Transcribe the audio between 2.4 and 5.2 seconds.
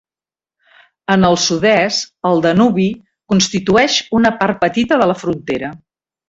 Danubi constitueix una part petita de la